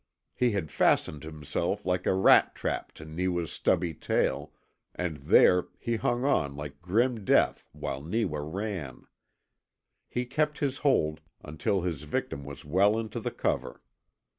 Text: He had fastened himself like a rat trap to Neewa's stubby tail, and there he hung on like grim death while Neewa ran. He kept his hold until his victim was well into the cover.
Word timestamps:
He 0.33 0.49
had 0.53 0.71
fastened 0.71 1.23
himself 1.23 1.85
like 1.85 2.07
a 2.07 2.15
rat 2.15 2.55
trap 2.55 2.91
to 2.93 3.05
Neewa's 3.05 3.51
stubby 3.51 3.93
tail, 3.93 4.51
and 4.95 5.17
there 5.17 5.67
he 5.77 5.97
hung 5.97 6.25
on 6.25 6.55
like 6.55 6.81
grim 6.81 7.23
death 7.23 7.67
while 7.71 8.01
Neewa 8.01 8.39
ran. 8.41 9.05
He 10.09 10.25
kept 10.25 10.57
his 10.57 10.77
hold 10.77 11.21
until 11.43 11.81
his 11.81 12.01
victim 12.01 12.43
was 12.43 12.65
well 12.65 12.97
into 12.97 13.19
the 13.19 13.29
cover. 13.29 13.83